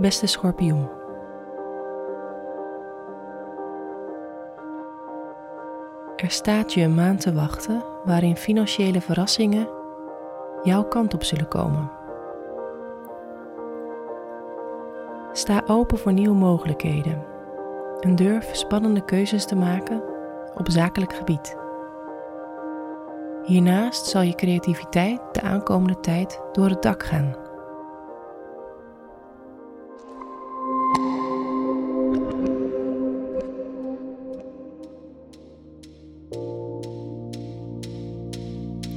[0.00, 0.88] Beste schorpioen.
[6.16, 9.68] Er staat je een maand te wachten waarin financiële verrassingen
[10.62, 11.90] jouw kant op zullen komen.
[15.32, 17.29] Sta open voor nieuwe mogelijkheden
[18.00, 20.02] en durf spannende keuzes te maken
[20.54, 21.56] op zakelijk gebied.
[23.44, 27.34] Hiernaast zal je creativiteit de aankomende tijd door het dak gaan.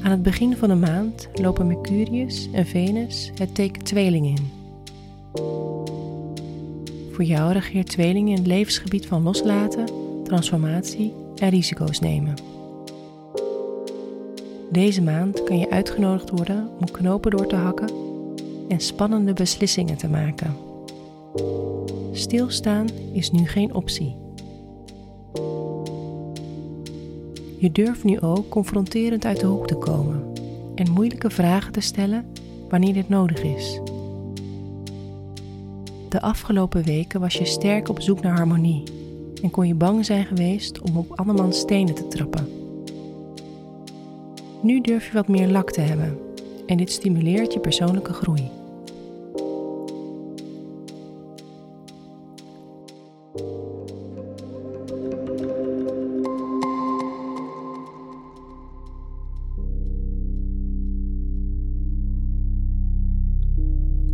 [0.03, 4.51] Aan het begin van de maand lopen Mercurius en Venus het teken tweeling in.
[7.13, 9.85] Voor jou regeert tweeling in het levensgebied van loslaten,
[10.23, 12.33] transformatie en risico's nemen.
[14.71, 17.89] Deze maand kan je uitgenodigd worden om knopen door te hakken
[18.67, 20.55] en spannende beslissingen te maken.
[22.11, 24.15] Stilstaan is nu geen optie.
[27.57, 30.23] Je durft nu ook confronterend uit de hoek te komen
[30.75, 32.25] en moeilijke vragen te stellen
[32.69, 33.79] wanneer dit nodig is.
[36.13, 38.83] De afgelopen weken was je sterk op zoek naar harmonie
[39.41, 42.47] en kon je bang zijn geweest om op andermans stenen te trappen.
[44.61, 46.17] Nu durf je wat meer lak te hebben
[46.67, 48.49] en dit stimuleert je persoonlijke groei.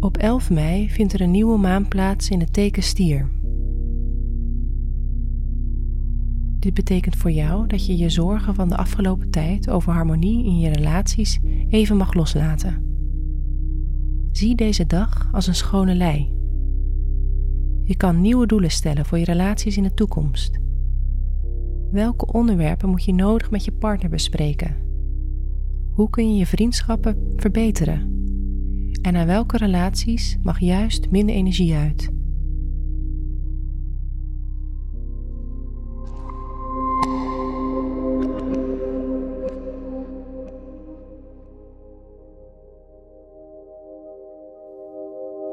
[0.10, 3.30] Op 11 mei vindt er een nieuwe maan plaats in het teken stier.
[6.60, 10.60] Dit betekent voor jou dat je je zorgen van de afgelopen tijd over harmonie in
[10.60, 12.84] je relaties even mag loslaten.
[14.32, 16.32] Zie deze dag als een schone lei.
[17.84, 20.60] Je kan nieuwe doelen stellen voor je relaties in de toekomst.
[21.92, 24.76] Welke onderwerpen moet je nodig met je partner bespreken?
[25.92, 28.19] Hoe kun je je vriendschappen verbeteren?
[29.02, 32.10] En naar welke relaties mag juist minder energie uit?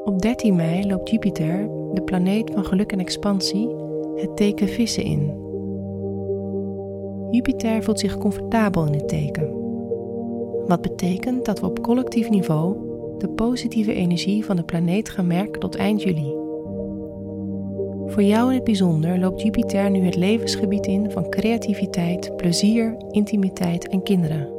[0.05, 3.69] Op 13 mei loopt Jupiter, de planeet van geluk en expansie,
[4.15, 5.45] het teken vissen in.
[7.31, 9.51] Jupiter voelt zich comfortabel in het teken.
[10.67, 12.86] Wat betekent dat we op collectief niveau
[13.17, 16.35] de positieve energie van de planeet gaan tot eind juli.
[18.05, 23.87] Voor jou in het bijzonder loopt Jupiter nu het levensgebied in van creativiteit, plezier, intimiteit
[23.87, 24.49] en kinderen.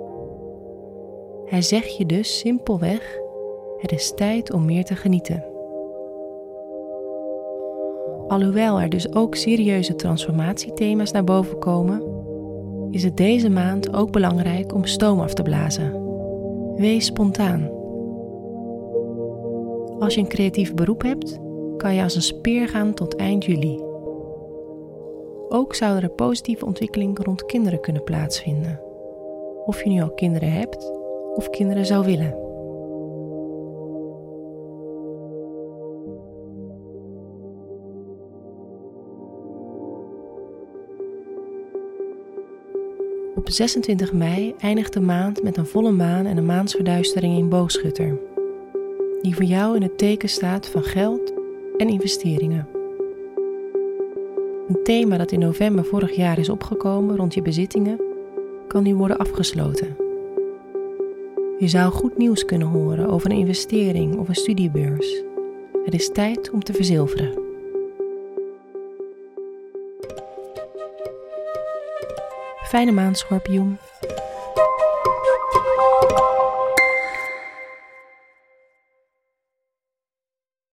[1.44, 3.18] Hij zegt je dus simpelweg:
[3.78, 5.44] het is tijd om meer te genieten.
[8.28, 12.02] Alhoewel er dus ook serieuze transformatiethema's naar boven komen,
[12.90, 16.06] is het deze maand ook belangrijk om stoom af te blazen.
[16.76, 17.77] Wees spontaan.
[19.98, 21.38] Als je een creatief beroep hebt,
[21.76, 23.80] kan je als een speer gaan tot eind juli.
[25.48, 28.80] Ook zou er een positieve ontwikkeling rond kinderen kunnen plaatsvinden.
[29.64, 30.92] Of je nu al kinderen hebt
[31.34, 32.46] of kinderen zou willen.
[43.34, 48.27] Op 26 mei eindigt de maand met een volle maan en een maansverduistering in Boogschutter
[49.22, 51.32] die voor jou in het teken staat van geld
[51.76, 52.68] en investeringen.
[54.68, 58.00] Een thema dat in november vorig jaar is opgekomen rond je bezittingen,
[58.68, 59.96] kan nu worden afgesloten.
[61.58, 65.22] Je zou goed nieuws kunnen horen over een investering of een studiebeurs.
[65.84, 67.46] Het is tijd om te verzilveren.
[72.64, 73.78] Fijne maand, schorpioen.